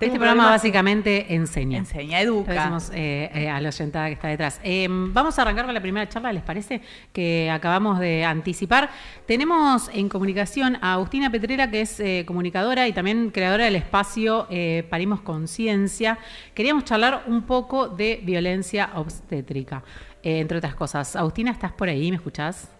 [0.00, 1.78] Este programa básicamente enseña.
[1.78, 2.52] Enseña, educa.
[2.52, 4.60] Decimos eh, eh, a la oyentada que está detrás.
[4.62, 6.82] Eh, vamos a arrancar con la primera charla, ¿les parece?
[7.12, 8.90] Que acabamos de anticipar.
[9.26, 14.46] Tenemos en comunicación a Agustina Petrera, que es comunicadora y también creadora del espacio
[14.88, 16.18] Parimos Conciencia.
[16.54, 19.82] Queríamos charlar un poco de violencia obstétrica,
[20.22, 21.16] entre otras cosas.
[21.16, 22.10] Agustina, ¿estás por ahí?
[22.10, 22.77] ¿Me escuchás?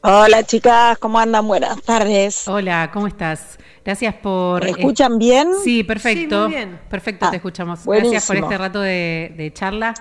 [0.00, 1.48] Hola chicas, ¿cómo andan?
[1.48, 2.46] Buenas tardes.
[2.46, 3.58] Hola, ¿cómo estás?
[3.84, 4.62] Gracias por...
[4.62, 5.48] ¿Me escuchan bien?
[5.64, 6.46] Sí, perfecto.
[6.46, 6.80] Sí, muy bien.
[6.88, 7.84] Perfecto, te ah, escuchamos.
[7.84, 9.94] Gracias por este rato de, charla.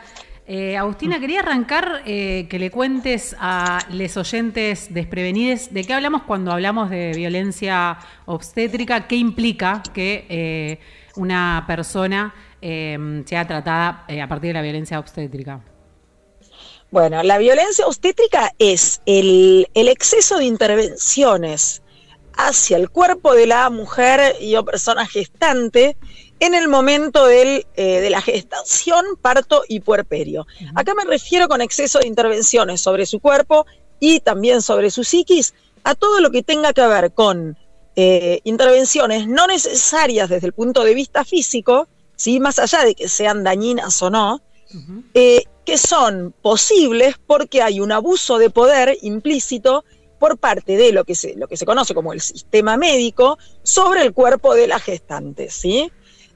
[0.46, 6.22] Eh, Agustina, quería arrancar eh, que le cuentes a los oyentes desprevenidos de qué hablamos
[6.24, 10.80] cuando hablamos de violencia obstétrica, qué implica que eh,
[11.16, 15.60] una persona sea tratada a partir de la violencia obstétrica.
[16.90, 21.82] Bueno, la violencia obstétrica es el, exceso de intervenciones
[22.34, 25.98] hacia el cuerpo de la mujer y o persona gestante
[26.40, 30.46] en el momento eh, de la gestación, parto y puerperio.
[30.76, 33.66] Acá me refiero con exceso de intervenciones sobre su cuerpo
[34.00, 37.58] y también sobre su psiquis a todo lo que tenga que ver con
[37.96, 42.40] eh, intervenciones no necesarias desde el punto de vista físico, ¿sí?
[42.40, 44.42] más allá de que sean dañinas o no,
[45.68, 49.84] que son posibles porque hay un abuso de poder implícito
[50.18, 54.02] por parte de lo que se, lo que se conoce como el sistema médico sobre
[54.02, 55.92] el cuerpo de la gestante, ¿sí?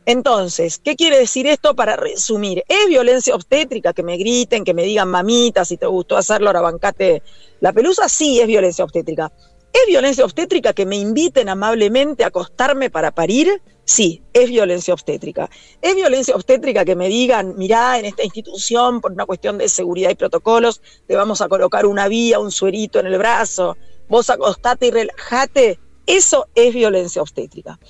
[0.06, 2.66] Entonces, ¿qué quiere decir esto para resumir?
[2.68, 6.60] ¿Es violencia obstétrica que me griten, que me digan mamita, si te gustó hacerlo, ahora
[6.60, 7.24] bancate
[7.62, 8.10] la pelusa?
[8.10, 9.32] Sí, es violencia obstétrica.
[9.72, 13.62] ¿Es violencia obstétrica que me inviten amablemente a acostarme para parir?
[13.94, 15.50] Sí, es violencia obstétrica.
[15.82, 20.12] Es violencia obstétrica que me digan, mirá, en esta institución, por una cuestión de seguridad
[20.12, 23.76] y protocolos, te vamos a colocar una vía, un suerito en el brazo,
[24.08, 25.78] vos acostate y relájate.
[26.08, 27.82] Eso es violencia obstétrica.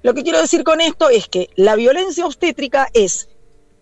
[0.00, 3.28] Lo que quiero decir con esto es que la violencia obstétrica es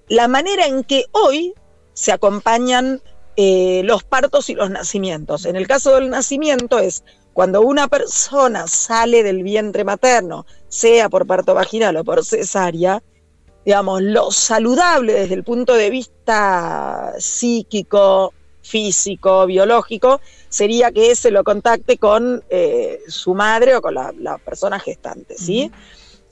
[0.08, 1.54] la manera en que hoy
[1.92, 3.00] se acompañan
[3.42, 5.46] eh, los partos y los nacimientos.
[5.46, 11.26] En el caso del nacimiento es cuando una persona sale del vientre materno, sea por
[11.26, 13.02] parto vaginal o por cesárea,
[13.64, 20.20] digamos, lo saludable desde el punto de vista psíquico, físico, biológico,
[20.50, 25.72] sería que se lo contacte con eh, su madre o con la, persona gestante, ¿sí?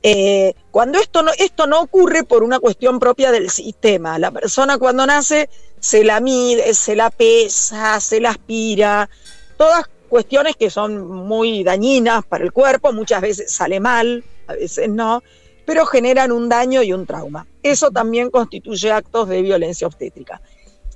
[0.03, 4.79] Eh, cuando esto no, esto no ocurre por una cuestión propia del sistema, la persona
[4.79, 5.49] cuando nace
[5.81, 9.09] se la mide, se la pesa, se la aspira,
[9.57, 14.89] todas cuestiones que son muy dañinas para el cuerpo, muchas veces sale mal, a veces
[14.89, 15.23] no,
[15.67, 17.47] pero generan un daño y un trauma.
[17.63, 20.41] Eso también constituye actos de violencia obstétrica.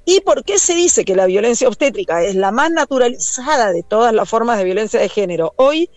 [0.05, 4.13] ¿Y por qué se dice que la violencia obstétrica es la más naturalizada de todas
[4.13, 5.91] las formas de violencia de género hoy?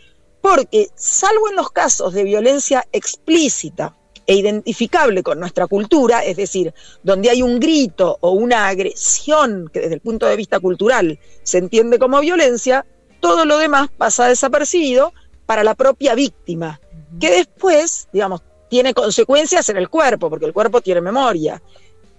[0.45, 3.95] Porque, salvo en los casos de violencia explícita
[4.28, 9.79] e identificable con nuestra cultura, es decir, donde hay un grito o una agresión que
[9.79, 12.85] desde el punto de vista cultural se entiende como violencia,
[13.19, 15.13] todo lo demás pasa desapercibido
[15.47, 16.79] para la propia víctima,
[17.19, 21.59] que después, digamos, tiene consecuencias en el cuerpo, porque el cuerpo tiene memoria.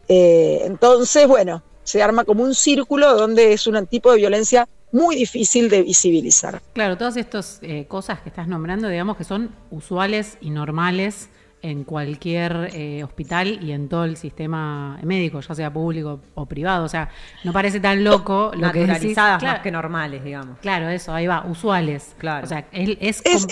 [0.08, 5.14] Eh, entonces, bueno, se arma como un círculo donde es un tipo de violencia muy
[5.14, 6.62] difícil de visibilizar.
[6.72, 11.28] Claro, todas estas eh, cosas que estás nombrando, digamos que son usuales y normales
[11.62, 16.84] en cualquier eh, hospital y en todo el sistema médico, ya sea público o privado.
[16.84, 17.10] O sea,
[17.44, 19.16] no parece tan loco lo que decís.
[19.16, 20.58] más que normales, digamos.
[20.60, 22.14] Claro, eso, ahí va, usuales.
[22.18, 22.44] Claro.
[22.44, 23.46] O sea, es, es,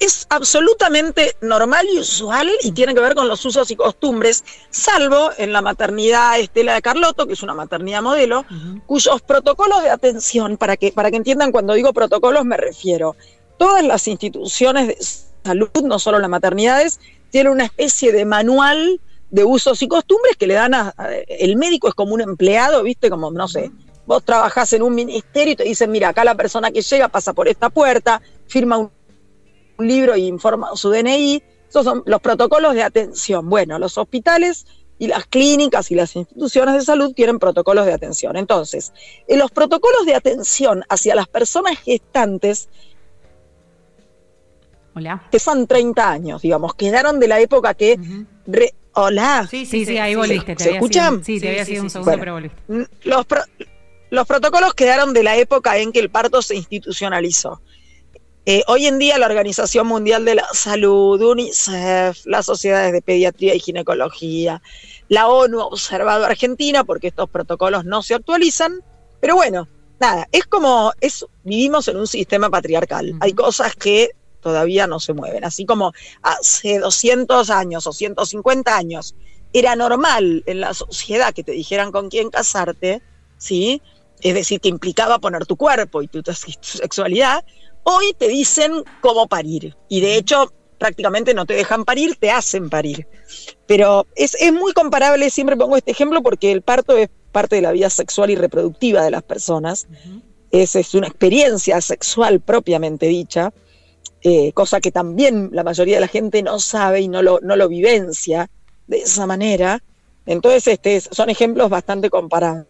[0.00, 5.30] es, absolutamente normal y usual y tiene que ver con los usos y costumbres, salvo
[5.38, 8.44] en la maternidad Estela de Carlotto, que es una maternidad modelo,
[8.86, 13.16] cuyos protocolos de atención, para que, para que entiendan cuando digo protocolos me refiero,
[13.58, 14.96] todas las instituciones de
[15.44, 16.98] salud, no solo las maternidades,
[17.30, 20.94] tiene una especie de manual de usos y costumbres que le dan a,
[21.28, 23.08] el médico es como un empleado, ¿viste?
[23.10, 23.70] Como, no sé,
[24.06, 27.32] vos trabajás en un ministerio y te dicen, mira, acá la persona que llega pasa
[27.32, 28.90] por esta puerta, firma un,
[29.78, 31.42] libro y informa su DNI.
[31.66, 33.48] Esos son los protocolos de atención.
[33.48, 34.66] Bueno, los hospitales
[34.98, 38.36] y las clínicas y las instituciones de salud tienen protocolos de atención.
[38.36, 38.92] Entonces,
[39.26, 42.68] en los protocolos de atención hacia las personas gestantes
[45.00, 45.22] Hola.
[45.30, 47.98] Que son 30 años, digamos, quedaron de la época que...
[48.92, 49.46] Hola.
[49.50, 50.54] Sí, sí, sí, ahí volviste.
[50.58, 51.24] ¿Se escuchan?
[51.24, 52.58] sí, te había sido un segundo, pero volviste.
[53.04, 53.24] Los,
[54.10, 57.62] los protocolos quedaron de la época en que el parto se institucionalizó.
[58.44, 63.54] Eh, hoy en día la Organización Mundial de la Salud, UNICEF, las sociedades de pediatría
[63.54, 64.60] y ginecología,
[65.08, 68.82] la ONU ha observado a Argentina porque estos protocolos no se actualizan,
[69.20, 69.68] pero bueno,
[70.00, 73.14] nada, es como, es, vivimos en un sistema patriarcal.
[73.20, 75.44] Hay cosas que todavía no se mueven.
[75.44, 75.92] Así como
[76.22, 79.14] hace 200 años o 150 años
[79.52, 83.02] era normal en la sociedad que te dijeran con quién casarte,
[83.38, 83.82] ¿sí?
[84.20, 86.22] Es decir, que implicaba poner tu cuerpo y tu,
[86.60, 87.44] sexualidad,
[87.84, 89.76] hoy te dicen cómo parir.
[89.88, 93.08] Y de hecho, prácticamente no te dejan parir, te hacen parir.
[93.66, 97.72] Pero es, muy comparable, siempre pongo este ejemplo porque el parto es parte de la
[97.72, 99.88] vida sexual y reproductiva de las personas.
[100.50, 103.52] es, es, una experiencia sexual propiamente dicha,
[104.22, 107.56] eh, cosa que también la mayoría de la gente no sabe y no lo, no
[107.56, 108.50] lo vivencia
[108.86, 109.82] de esa manera.
[110.26, 112.66] Entonces, este, son ejemplos bastante comparables.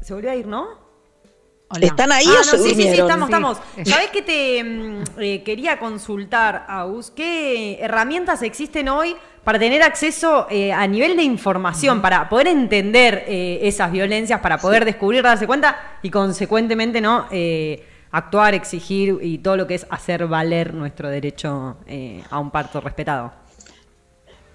[0.00, 0.88] Se volvió a ir, ¿no?
[1.80, 3.58] ¿Están ahí ah, o se sí, sí, sí, estamos, estamos.
[3.84, 7.10] ¿Sabés que te mm, eh, quería consultar, Aus?
[7.10, 9.14] ¿Qué herramientas existen hoy
[9.44, 14.56] para tener acceso eh, a nivel de información, para poder entender eh, esas violencias, para
[14.56, 17.26] poder descubrir, darse cuenta y consecuentemente no
[18.10, 21.76] actuar, exigir y todo lo que es hacer valer nuestro derecho
[22.30, 23.32] a un parto respetado?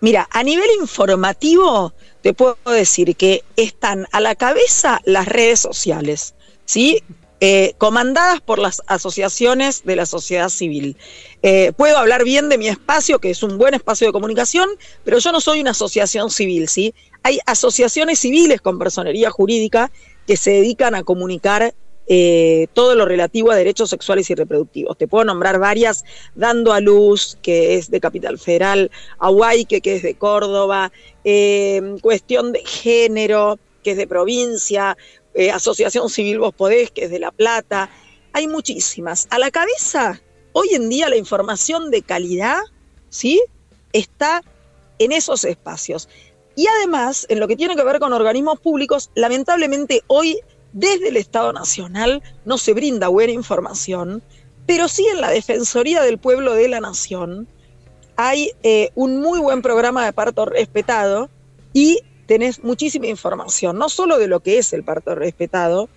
[0.02, 6.36] Mira, a nivel informativo te puedo decir que están a la cabeza las redes sociales.
[6.66, 7.02] ¿sí?
[7.40, 10.96] Eh, comandadas por las asociaciones de la sociedad civil.
[11.42, 14.70] Eh, puedo hablar bien de mi espacio, que es un buen espacio de comunicación,
[15.04, 16.94] pero yo no soy una asociación civil, ¿sí?
[17.22, 19.92] Hay asociaciones civiles con personería jurídica
[20.26, 21.74] que se dedican a comunicar
[22.08, 24.98] eh, todo lo relativo a derechos sexuales y reproductivos.
[24.98, 26.04] Te puedo nombrar varias,
[26.36, 30.92] Dando a Luz, que es de Capital Federal, Aguayque, que es de Córdoba,
[32.02, 34.98] Cuestión de Género, que es de provincia,
[35.34, 37.90] eh, Asociación Civil Vos Podés, que es de La Plata,
[38.34, 39.28] hay muchísimas.
[39.30, 40.22] A la cabeza,
[40.54, 42.60] hoy en día la información de calidad,
[43.10, 43.42] ¿sí?
[43.94, 44.44] Está
[45.00, 46.10] en esos espacios.
[46.56, 50.40] Y además, en lo que tiene que ver con organismos públicos, lamentablemente hoy
[50.74, 54.22] desde el Estado Nacional no se brinda buena información,
[54.66, 57.48] pero sí en la Defensoría del Pueblo de la Nación
[58.16, 61.30] hay eh, un muy buen programa de parto respetado
[61.74, 65.90] y tenés muchísima información, no solo de lo que es el parto respetado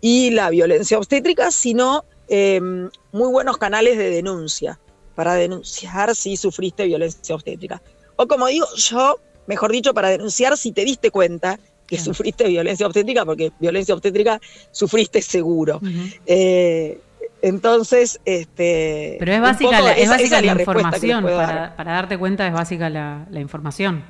[0.00, 4.78] y la violencia obstétrica, sino em, muy buenos canales de denuncia
[5.14, 7.82] para denunciar si sufriste violencia obstétrica.
[8.16, 11.58] O como digo yo, mejor dicho, para denunciar si te diste cuenta
[11.96, 15.80] que sufriste violencia obstétrica, porque violencia obstétrica sufriste seguro.
[16.26, 17.00] Eh,
[17.42, 19.16] entonces, este.
[19.18, 21.24] Pero es básica, la, es básica la, información.
[21.24, 24.04] Para, para, darte cuenta, es básica la, la información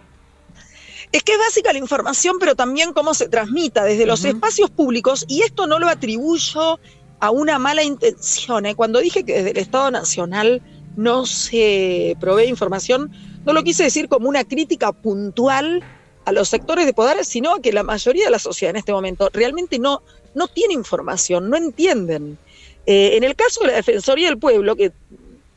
[1.15, 5.25] es que es básica la información, pero también cómo se transmita desde los espacios públicos,
[5.29, 6.81] y esto no lo atribuyo
[7.21, 8.67] a una mala intención.
[8.67, 8.75] ¿eh?
[8.75, 10.61] Cuando dije que desde el Estado Nacional
[10.97, 13.13] no se provee información,
[13.45, 15.85] no lo quise decir como una crítica puntual
[16.25, 18.93] a los sectores de poder, sino a que la mayoría de la sociedad en este
[18.93, 20.03] momento realmente no,
[20.35, 22.39] no tiene información, no entienden.
[22.87, 24.93] Eh, en el caso de la Defensoría del Pueblo, que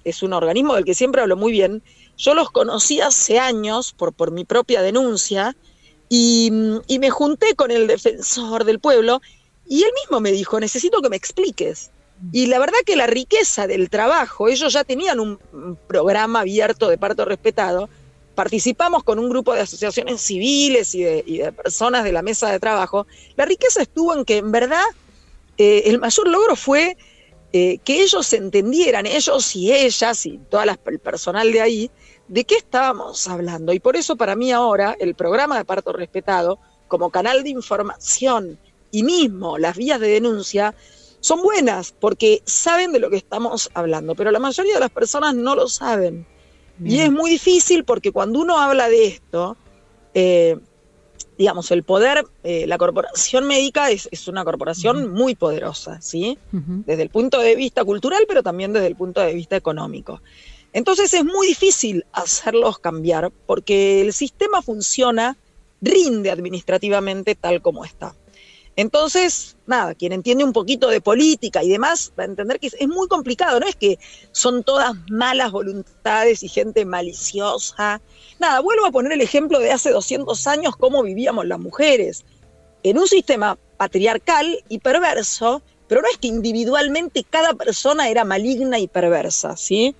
[0.03, 1.81] es un organismo del que siempre hablo muy bien,
[2.17, 5.55] yo los conocí hace años por, por mi propia denuncia
[6.09, 9.21] y, me junté con el defensor del pueblo
[9.67, 11.91] y él mismo me dijo, necesito que me expliques.
[12.31, 16.97] Y la verdad que la riqueza del trabajo, ellos ya tenían un programa abierto de
[16.97, 17.89] parto respetado,
[18.37, 23.07] participamos con un grupo de asociaciones civiles y de, personas de la mesa de trabajo,
[23.35, 24.83] la riqueza estuvo en que en verdad
[25.57, 26.97] eh, el mayor logro fue
[27.51, 31.91] eh, que ellos entendieran, ellos y ellas y todo el personal de ahí,
[32.27, 33.73] de qué estábamos hablando.
[33.73, 38.59] Y por eso para mí ahora el programa de parto respetado, como canal de información
[38.91, 40.75] y mismo las vías de denuncia,
[41.21, 45.33] son buenas porque saben de lo que estamos hablando, pero la mayoría de las personas
[45.33, 46.27] no lo saben.
[46.83, 49.57] Y es muy difícil porque cuando uno habla de esto,
[50.13, 50.57] eh,
[51.37, 56.37] digamos, el poder, eh, la corporación médica es, una corporación muy poderosa, ¿sí?
[56.51, 60.21] Desde el punto de vista cultural, pero también desde el punto de vista económico.
[60.73, 65.37] Entonces es muy difícil hacerlos cambiar porque el sistema funciona,
[65.81, 68.15] rinde administrativamente tal como está.
[68.77, 72.87] Entonces, nada, quien entiende un poquito de política y demás va a entender que es,
[72.87, 73.97] muy complicado, no es que
[74.31, 77.99] son todas malas voluntades y gente maliciosa.
[78.39, 82.23] Nada, vuelvo a poner el ejemplo de hace 200 años, cómo vivíamos las mujeres.
[82.83, 88.77] En un sistema patriarcal y perverso, pero no es que individualmente cada persona era maligna
[88.77, 89.95] y perversa, ¿sí?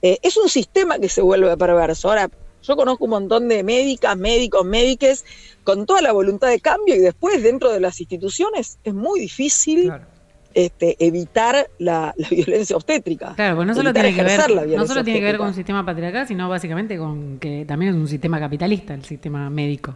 [0.00, 2.08] Eh, es un sistema que se vuelve perverso.
[2.08, 2.30] Ahora,
[2.66, 5.24] yo conozco un montón de médicas, médicos, médiques
[5.62, 9.92] con toda la voluntad de cambio y después dentro de las instituciones es muy difícil
[10.54, 13.34] este, evitar la, violencia obstétrica.
[13.34, 15.84] Claro, pues no solo tiene que ver, no solo tiene que ver con un sistema
[15.84, 19.94] patriarcal, sino básicamente con que también es un sistema capitalista, el sistema médico.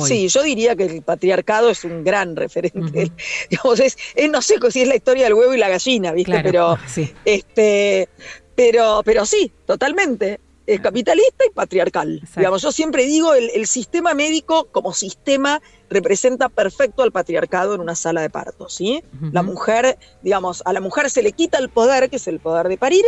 [0.00, 3.10] Sí, yo diría que el patriarcado es un gran referente.
[3.50, 3.96] Digamos, es,
[4.30, 6.40] no sé si es la historia del huevo y la gallina, ¿viste?
[6.42, 7.10] pero, sí.
[7.24, 8.08] este,
[8.54, 10.40] pero, pero sí, totalmente.
[10.68, 12.20] Es capitalista y patriarcal.
[12.36, 17.80] Digamos, yo siempre digo, el, el, sistema médico como sistema representa perfecto al patriarcado en
[17.80, 19.02] una sala de parto, ¿sí?
[19.32, 22.68] La mujer, digamos, a la mujer se le quita el poder, que es el poder
[22.68, 23.02] de parir,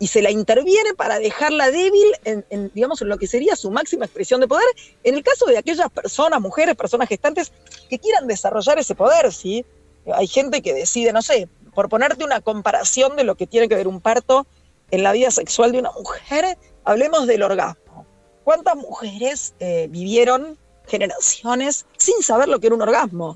[0.00, 4.04] y se la interviene para dejarla débil en, digamos, en lo que sería su máxima
[4.04, 4.66] expresión de poder,
[5.04, 7.52] en el caso de aquellas personas, mujeres, personas gestantes,
[7.88, 9.64] que quieran desarrollar ese poder, ¿sí?
[10.12, 13.76] Hay gente que decide, no sé, por ponerte una comparación de lo que tiene que
[13.76, 14.44] ver un parto
[14.92, 18.06] en la vida sexual de una mujer, hablemos del orgasmo.
[18.44, 20.56] ¿Cuántas mujeres eh, vivieron
[20.86, 23.34] generaciones sin saber lo que era un orgasmo?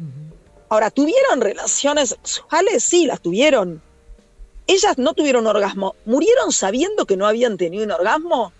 [0.68, 2.84] Ahora, ¿tuvieron relaciones sexuales?
[2.84, 3.82] Sí, las tuvieron
[4.66, 8.52] ellas no tuvieron orgasmo, murieron sabiendo que no habían tenido un orgasmo.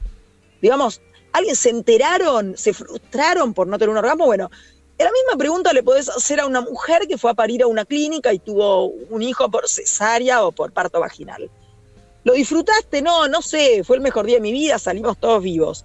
[0.62, 1.00] Digamos,
[1.32, 4.26] alguien se enteraron, se frustraron por no tener un orgasmo.
[4.26, 4.50] Bueno,
[4.98, 7.84] la misma pregunta le podés hacer a una mujer que fue a parir a una
[7.84, 11.50] clínica y tuvo un hijo por cesárea o por parto vaginal.
[12.26, 13.02] ¿Lo disfrutaste?
[13.02, 15.84] No, no sé, fue el mejor día de mi vida, salimos todos vivos.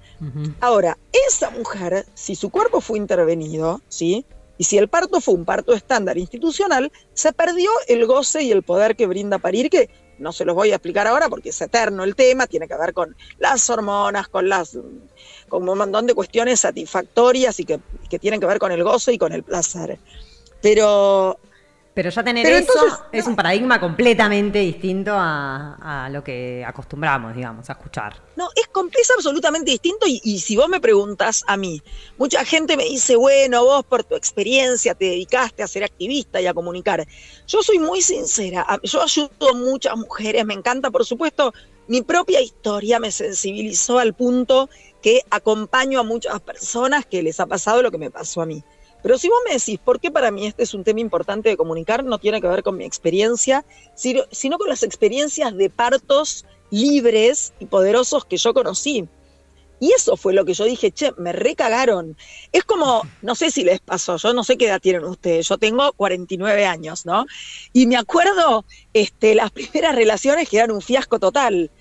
[0.60, 4.26] Ahora, esa mujer, si su cuerpo fue intervenido, ¿sí?
[4.58, 8.64] Y si el parto fue un parto estándar institucional, se perdió el goce y el
[8.64, 12.04] poder que brinda parir, que no se los voy a explicar ahora porque es eterno
[12.04, 14.76] el tema, tiene que ver con las hormonas, con las
[15.48, 17.80] con un montón de cuestiones satisfactorias y que,
[18.10, 20.00] que tienen que ver con el gozo y con el placer.
[20.60, 21.38] Pero
[21.94, 22.74] pero ya tener eso
[23.12, 28.22] es un paradigma completamente distinto a, lo que acostumbramos, digamos, a escuchar.
[28.36, 28.70] No, es,
[29.00, 31.82] es absolutamente distinto y, si vos me preguntas a mí,
[32.18, 36.48] mucha gente me dice, bueno, vos por tu experiencia te dedicaste a ser activista y
[36.48, 37.06] a comunicar.
[37.48, 41.54] Yo soy muy sincera, yo ayudo a muchas mujeres, me encanta, por supuesto,
[41.88, 44.70] mi propia historia me sensibilizó al punto
[45.02, 48.64] que acompaño a muchas personas que les ha pasado lo que me pasó a mí.
[49.04, 51.58] Pero si vos me decís, ¿por qué para mí este es un tema importante de
[51.58, 52.04] comunicar?
[52.04, 53.66] No tiene que ver con mi experiencia,
[53.96, 59.08] sino con las experiencias de partos libres y poderosos que yo conocí.
[59.80, 62.16] Y eso fue lo que yo dije, che, me recagaron.
[62.52, 65.58] Es como, no sé si les pasó, yo no sé qué edad tienen ustedes, yo
[65.58, 67.26] tengo 49 años, ¿no?
[67.74, 71.72] Y me acuerdo este, las primeras relaciones que eran un fiasco total.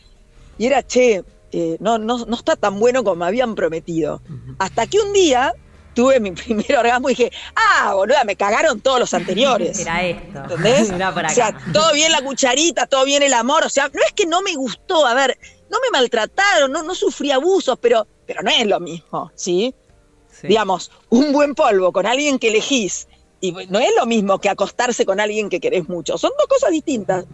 [0.57, 4.23] Y era, che, eh, no, no, no está tan bueno como me habían prometido.
[4.59, 5.53] Hasta que un día
[5.95, 9.79] tuve mi primer orgasmo y dije, ah, boluda, me cagaron todos los anteriores.
[9.81, 10.39] Era esto.
[10.39, 10.93] ¿Entendés?
[11.01, 13.65] O sea, todo bien la cucharita, todo bien el amor.
[13.65, 15.39] O sea, no es que no me gustó, a ver,
[15.71, 19.75] no me maltrataron, no, no sufrí abusos, pero, pero no es lo mismo, ¿sí?
[20.43, 23.07] Digamos, un buen polvo con alguien que elegís,
[23.41, 26.19] y no es lo mismo que acostarse con alguien que querés mucho.
[26.19, 27.25] Son dos cosas distintas.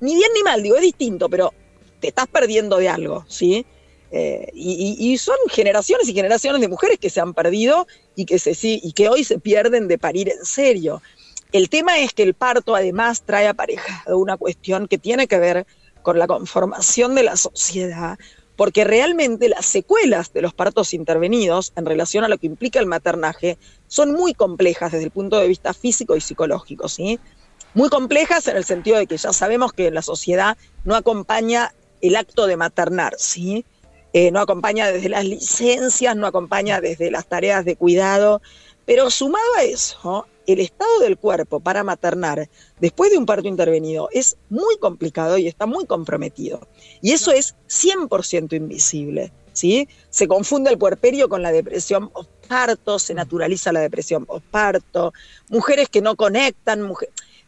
[0.00, 1.52] Ni bien ni mal, digo, es distinto, pero
[2.00, 3.64] te estás perdiendo de algo, ¿sí?
[4.16, 8.52] Eh, y, son generaciones y generaciones de mujeres que se han perdido y que, se,
[8.62, 11.02] y que hoy se pierden de parir en serio.
[11.50, 15.66] El tema es que el parto además trae aparejado una cuestión que tiene que ver
[16.02, 18.16] con la conformación de la sociedad,
[18.54, 22.86] porque realmente las secuelas de los partos intervenidos en relación a lo que implica el
[22.86, 27.18] maternaje son muy complejas desde el punto de vista físico y psicológico, ¿sí?
[27.74, 32.14] Muy complejas en el sentido de que ya sabemos que la sociedad no acompaña el
[32.14, 33.64] acto de maternar, ¿sí?
[34.16, 38.40] Eh, no acompaña desde las licencias, no acompaña desde las tareas de cuidado,
[38.86, 44.08] pero sumado a eso, el estado del cuerpo para maternar después de un parto intervenido
[44.12, 46.68] es muy complicado y está muy comprometido.
[47.02, 49.32] Y eso es 100% invisible.
[49.52, 49.88] ¿sí?
[50.10, 55.12] Se confunde el puerperio con la depresión postparto, se naturaliza la depresión postparto,
[55.48, 56.88] mujeres que no conectan,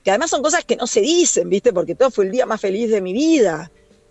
[0.02, 1.72] que además son cosas que no se dicen, ¿viste?
[1.72, 3.70] Porque todo fue el día más feliz de mi vida.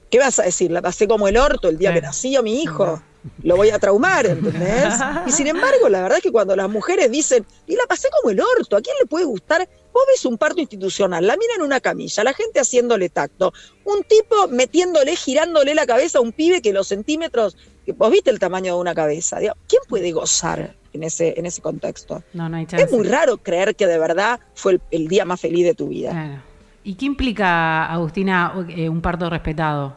[0.09, 0.71] ¿Qué vas a decir?
[0.71, 3.01] La pasé como el orto el día que nació mi hijo.
[3.41, 4.93] Lo voy a traumar, ¿entendés?
[5.27, 8.31] Y sin embargo, la verdad es que cuando las mujeres dicen, y la pasé como
[8.31, 9.67] el orto, ¿a quién le puede gustar?
[9.91, 13.53] Vos ves un parto institucional, la mina en una camilla, la gente haciéndole tacto,
[13.85, 18.29] un tipo metiéndole, girándole la cabeza a un pibe que los centímetros, que vos viste
[18.29, 19.37] el tamaño de una cabeza.
[19.39, 22.23] ¿Quién puede gozar en ese, en ese contexto?
[22.33, 22.85] No, no hay chance.
[22.85, 26.43] Es muy raro creer que de verdad fue el, día más feliz de tu vida.
[26.85, 29.95] ¿Y qué implica, Agustina, eh, un parto respetado?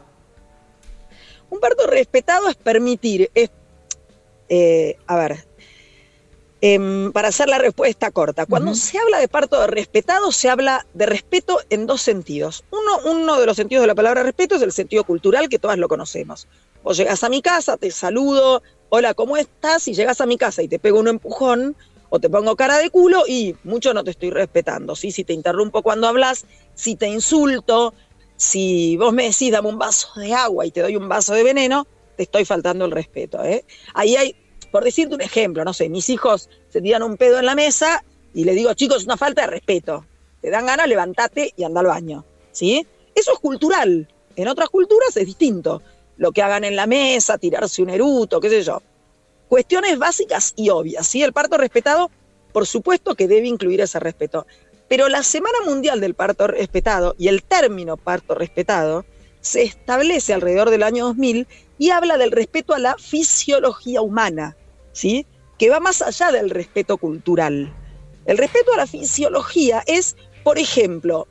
[1.51, 3.51] Un parto respetado es permitir, es,
[4.49, 5.45] eh, a ver,
[6.61, 11.05] em, para hacer la respuesta corta, cuando se habla de parto respetado, se habla de
[11.05, 12.63] respeto en dos sentidos.
[12.71, 15.77] Uno, uno de los sentidos de la palabra respeto es el sentido cultural, que todas
[15.77, 16.47] lo conocemos.
[16.83, 19.87] Vos llegas a mi casa, te saludo, hola, ¿cómo estás?
[19.87, 21.75] Y llegas a mi casa y te pego un empujón,
[22.09, 24.95] o te pongo cara de culo y mucho no te estoy respetando.
[24.95, 25.11] ¿sí?
[25.11, 27.93] Si te interrumpo cuando hablas, si te insulto,
[28.35, 31.43] si vos me decís dame un vaso de agua y te doy un vaso de
[31.43, 33.43] veneno, te estoy faltando el respeto.
[33.43, 33.65] ¿eh?
[33.93, 34.35] Ahí hay,
[34.71, 38.03] por decirte un ejemplo, no sé, mis hijos se tiran un pedo en la mesa
[38.33, 40.05] y le digo, chicos, es una falta de respeto.
[40.41, 42.25] Te dan ganas, levántate y anda al baño.
[42.51, 42.85] ¿Sí?
[43.13, 44.07] Eso es cultural.
[44.35, 45.81] En otras culturas es distinto.
[46.17, 48.81] Lo que hagan en la mesa, tirarse un eruto, qué sé yo.
[49.49, 51.07] Cuestiones básicas y obvias.
[51.07, 51.21] ¿sí?
[51.21, 52.09] El parto respetado,
[52.53, 54.47] por supuesto que debe incluir ese respeto.
[54.87, 59.05] Pero la Semana Mundial del Parto Respetado y el término parto respetado
[59.41, 64.55] se establece alrededor del año 2000 y habla del respeto a la fisiología humana,
[64.91, 65.25] ¿sí?
[65.57, 67.73] que va más allá del respeto cultural.
[68.25, 71.27] El respeto a la fisiología es, por ejemplo,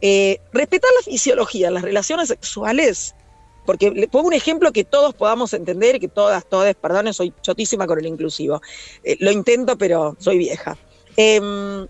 [0.00, 3.14] eh, respetar la fisiología en las relaciones sexuales,
[3.66, 7.86] porque le pongo un ejemplo que todos podamos entender, que todas, todas, perdón, soy chotísima
[7.86, 8.62] con el inclusivo.
[9.04, 10.78] Eh, lo intento, pero soy vieja.
[11.16, 11.86] Em,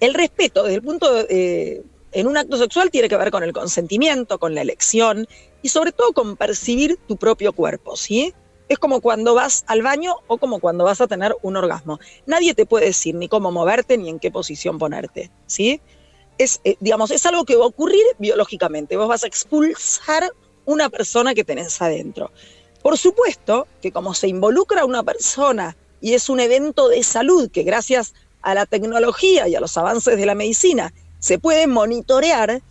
[0.00, 1.82] el respeto, desde el punto de, eh,
[2.12, 5.26] en un acto sexual tiene que ver con el consentimiento, con la elección
[5.62, 8.34] y sobre todo con percibir tu propio cuerpo, ¿sí?
[8.68, 12.00] Es como cuando vas al baño o como cuando vas a tener un orgasmo.
[12.26, 15.80] Nadie te puede decir ni cómo moverte ni en qué posición ponerte, ¿sí?
[16.38, 18.96] Es, eh, digamos, es algo que va a ocurrir biológicamente.
[18.96, 20.30] Vos vas a expulsar
[20.66, 22.30] una persona que tenés adentro.
[22.82, 27.62] Por supuesto que como se involucra una persona y es un evento de salud que
[27.62, 32.62] gracias a la tecnología y a los avances de la medicina se puede monitorear,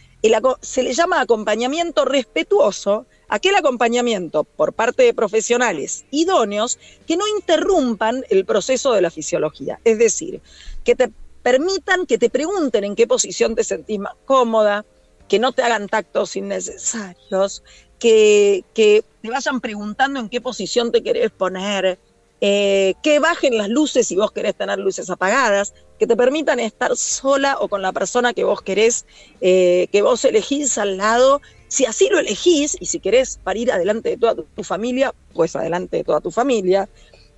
[0.62, 8.24] se le llama acompañamiento respetuoso, aquel acompañamiento por parte de profesionales idóneos que no interrumpan
[8.30, 9.80] el proceso de la fisiología.
[9.84, 10.42] Es decir,
[10.84, 11.12] que te
[11.44, 14.86] permitan que te pregunten en qué posición te sentís más cómoda,
[15.28, 17.64] que no te hagan tactos innecesarios,
[18.00, 22.00] que, que te vayan preguntando en qué posición te querés poner,
[22.42, 26.96] eh, que bajen las luces si vos querés tener luces apagadas, que te permitan estar
[26.98, 29.06] sola o con la persona que vos querés,
[29.42, 31.42] eh, que vos elegís al lado.
[31.68, 35.98] Si así lo elegís y si querés parir adelante de toda tu, familia, pues adelante
[35.98, 36.90] de toda tu familia.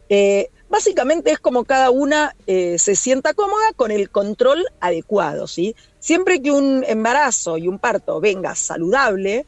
[0.09, 5.75] Eh, básicamente es como cada una se sienta cómoda con el control adecuado, ¿sí?
[5.99, 9.45] Siempre que un embarazo y un parto venga saludable,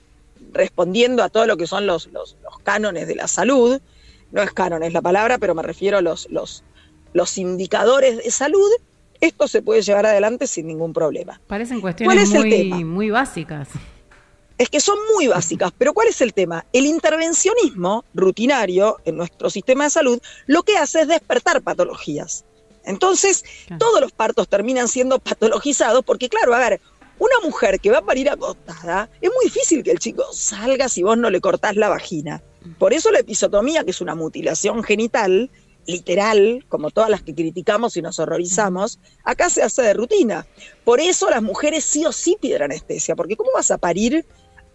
[0.54, 3.82] respondiendo a todo lo que son los, los, cánones de la salud,
[4.32, 6.64] no es canon, es la palabra, pero me refiero a los, los,
[7.14, 8.70] los indicadores de salud,
[9.22, 11.42] esto se puede llevar adelante sin ningún problema.
[11.48, 13.70] Parecen cuestiones muy, muy básicas.
[14.60, 16.66] Es que son muy básicas, pero ¿cuál es el tema?
[16.74, 22.44] El intervencionismo rutinario en nuestro sistema de salud lo que hace es despertar patologías.
[22.84, 23.46] Entonces,
[23.78, 26.82] todos los partos terminan siendo patologizados porque, claro, a ver,
[27.20, 31.04] una mujer que va a parir acostada, es muy difícil que el chico salga si
[31.04, 32.44] vos no le cortás la vagina.
[32.78, 35.50] Por eso la episotomía, que es una mutilación genital,
[35.88, 40.46] literal, como todas las que criticamos y nos horrorizamos, acá se hace de rutina.
[40.84, 44.26] Por eso las mujeres sí o sí piden anestesia, porque ¿cómo vas a parir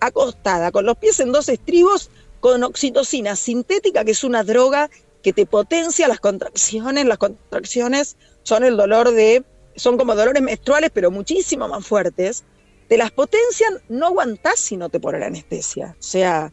[0.06, 4.90] acostada, con los pies en dos estribos, con oxitocina sintética, que es una droga
[5.22, 7.06] que te potencia las contracciones?
[7.06, 9.44] Las contracciones son el dolor de
[9.76, 12.44] son como dolores menstruales, pero muchísimo más fuertes,
[12.88, 15.96] te las potencian, no aguantás si no te ponen anestesia.
[15.98, 16.52] O sea,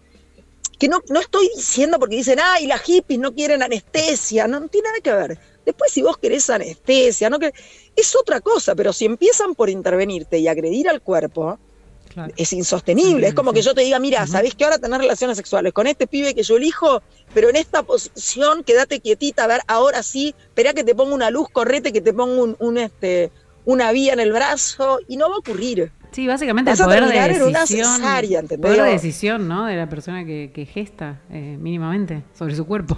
[0.80, 4.88] que no, no estoy diciendo porque dicen, ay, las hippies no quieren anestesia, no, tiene
[4.88, 5.40] nada que ver.
[5.66, 7.54] Después si vos querés anestesia, no que
[7.96, 11.60] es otra cosa, pero si empiezan por intervenirte y agredir al cuerpo,
[12.38, 13.28] es insostenible.
[13.28, 16.08] es como que yo te diga, mira, ¿sabés que ahora tener relaciones sexuales con este
[16.08, 17.02] pibe que yo elijo?
[17.34, 21.32] Pero en esta posición, quédate quietita, a ver, ahora sí, espera que te ponga una
[21.32, 23.32] luz, correte, que te ponga un, este,
[23.66, 25.92] una vía en el brazo, y no va a ocurrir.
[26.12, 29.66] Sí, básicamente el poder de decisión, poder de decisión, ¿no?
[29.66, 32.98] De la persona que, gesta eh, mínimamente sobre su cuerpo.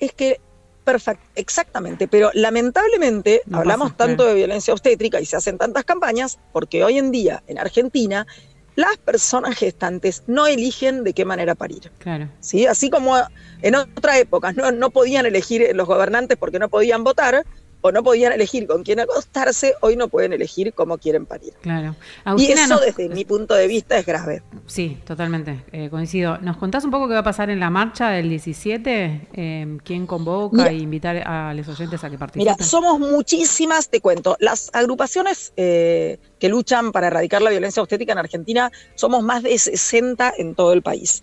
[0.00, 0.40] Es que
[0.84, 6.84] Perfecto, exactamente, pero lamentablemente hablamos tanto de violencia obstétrica y se hacen tantas campañas porque
[6.84, 8.26] hoy en día en Argentina
[8.76, 11.90] las personas gestantes no eligen de qué manera parir.
[11.98, 12.28] Claro.
[12.40, 12.66] ¿sí?
[12.66, 13.16] Así como
[13.62, 17.44] en otras épocas no, no podían elegir los gobernantes porque no podían votar,
[17.86, 21.52] o no podían elegir con quién acostarse, hoy no pueden elegir cómo quieren parir.
[21.60, 21.94] Claro.
[22.38, 24.42] y eso desde mi punto de vista es grave.
[24.64, 26.38] Sí, totalmente, eh, coincido.
[26.38, 29.28] ¿Nos contás un poco qué va a pasar en la marcha del 17?
[29.34, 32.54] Eh, ¿Quién convoca e invitar a los oyentes a que participen?
[32.54, 34.38] Mira, somos muchísimas, te cuento.
[34.40, 39.58] Las agrupaciones eh, que luchan para erradicar la violencia obstétrica en Argentina somos más de
[39.58, 41.22] 60 en todo el país.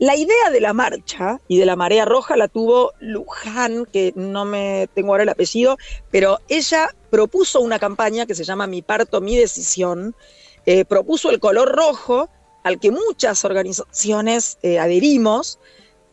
[0.00, 4.46] La idea de la marcha y de la marea roja la tuvo Luján, que no
[4.46, 5.76] me tengo ahora el apellido,
[6.10, 10.16] pero ella propuso una campaña que se llama Mi parto, mi decisión,
[10.64, 12.30] eh, propuso el color rojo
[12.64, 15.58] al que muchas organizaciones eh, adherimos,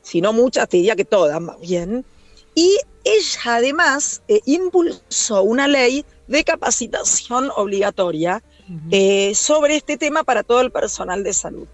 [0.01, 2.03] si no muchas, te diría que todas más bien,
[2.55, 8.43] y ella además eh, impulsó una ley de capacitación obligatoria
[9.33, 11.69] sobre este tema para todo el personal de salud.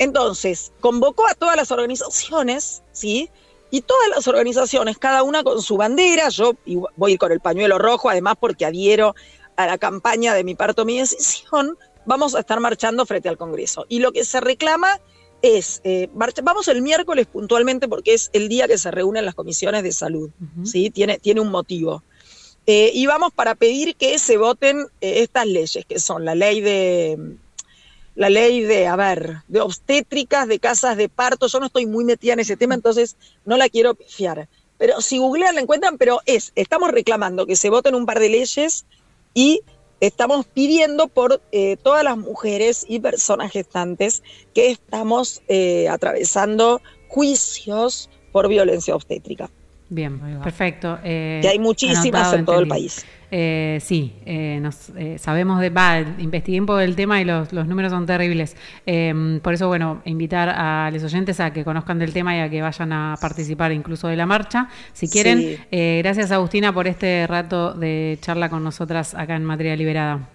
[0.00, 3.30] Entonces, convocó a todas las organizaciones, ¿sí?
[3.70, 6.54] y todas las organizaciones, cada una con su bandera, yo
[6.96, 9.14] voy a ir con el pañuelo rojo, además porque adhiero
[9.56, 13.84] a la campaña de mi parto, mi decisión, vamos a estar marchando frente al Congreso.
[13.90, 14.98] Y lo que se reclama
[15.42, 16.08] es, eh,
[16.42, 20.30] vamos el miércoles puntualmente porque es el día que se reúnen las comisiones de salud,
[20.64, 20.88] ¿sí?
[20.90, 22.02] Tiene, tiene un motivo.
[22.66, 26.60] Eh, y vamos para pedir que se voten eh, estas leyes, que son la ley
[26.62, 27.36] de
[28.14, 31.46] la ley de, a ver, de obstétricas, de casas de parto.
[31.46, 34.48] Yo no estoy muy metida en ese tema, entonces no la quiero fiar.
[34.78, 38.30] Pero si googlean la encuentran, pero es, estamos reclamando que se voten un par de
[38.30, 38.86] leyes
[39.34, 39.60] y
[40.00, 44.22] estamos pidiendo por eh, todas las mujeres y personas gestantes
[44.54, 49.50] que estamos eh, atravesando juicios por violencia obstétrica.
[49.90, 51.00] Bien, perfecto.
[51.02, 53.04] Eh, que hay muchísimas en todo el país.
[53.32, 57.90] Eh, sí, eh, nos, sabemos de, va, investigué un poco el tema y los, números
[57.90, 58.54] son terribles.
[59.42, 62.62] por eso, bueno, invitar a los oyentes a que conozcan del tema y a que
[62.62, 64.68] vayan a participar incluso de la marcha.
[64.92, 70.28] Si quieren, gracias Agustina por este rato de charla con nosotras acá en Materia Liberada.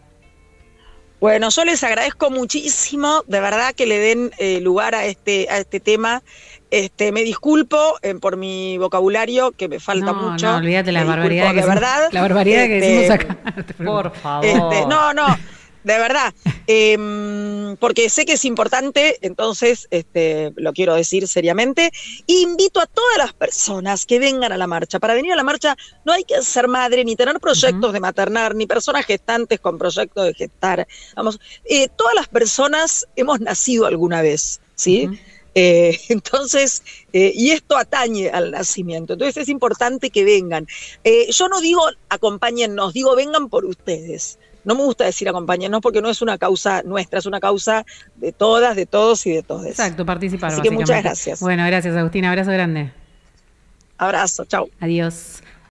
[1.21, 5.79] Bueno, yo les agradezco muchísimo, de verdad que le den lugar a este, a este
[5.79, 6.21] tema
[6.71, 10.47] este, me disculpo eh, por mi vocabulario, que me falta mucho.
[10.47, 12.09] No, olvídate la barbaridad que de verdad.
[12.11, 13.37] La barbaridad que decimos este, acá.
[13.85, 14.45] por favor.
[14.45, 15.27] Este, no, no,
[15.83, 16.33] de verdad.
[16.67, 21.91] Em, porque sé que es importante, entonces este, lo quiero decir seriamente.
[22.25, 24.99] Invito a todas las personas que vengan a la marcha.
[24.99, 28.55] Para venir a la marcha no hay que ser madre, ni tener proyectos de maternar,
[28.55, 30.87] ni personas gestantes con proyectos de gestar.
[31.15, 35.07] Vamos, eh, todas las personas hemos nacido alguna vez, ¿sí?
[35.55, 39.13] Eh, entonces, eh, y esto atañe al nacimiento.
[39.13, 40.67] Entonces es importante que vengan.
[41.03, 44.37] Eh, yo no digo acompáñennos, digo vengan por ustedes.
[44.65, 48.31] No me gusta decir acompáñennos porque no es una causa nuestra, es una causa de
[48.31, 49.65] todas, de todos y de todos.
[49.65, 50.51] Exacto, participar.
[50.51, 51.39] Así que muchas gracias.
[51.39, 52.91] Bueno, gracias Agustina, abrazo grande.
[53.97, 54.67] Abrazo, chao.
[54.79, 55.41] Adiós.